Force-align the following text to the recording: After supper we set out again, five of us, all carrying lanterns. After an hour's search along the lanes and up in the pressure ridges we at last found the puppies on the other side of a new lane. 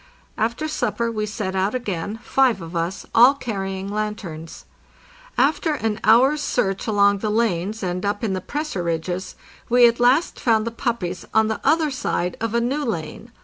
After 0.35 0.67
supper 0.67 1.11
we 1.11 1.27
set 1.27 1.55
out 1.55 1.75
again, 1.75 2.19
five 2.23 2.59
of 2.59 2.75
us, 2.75 3.05
all 3.13 3.35
carrying 3.35 3.87
lanterns. 3.87 4.65
After 5.37 5.75
an 5.75 5.99
hour's 6.03 6.41
search 6.41 6.87
along 6.87 7.19
the 7.19 7.29
lanes 7.29 7.83
and 7.83 8.03
up 8.03 8.23
in 8.23 8.33
the 8.33 8.41
pressure 8.41 8.81
ridges 8.81 9.35
we 9.69 9.87
at 9.87 9.99
last 9.99 10.39
found 10.39 10.65
the 10.65 10.71
puppies 10.71 11.27
on 11.35 11.49
the 11.49 11.61
other 11.63 11.91
side 11.91 12.35
of 12.41 12.55
a 12.55 12.59
new 12.59 12.83
lane. 12.83 13.31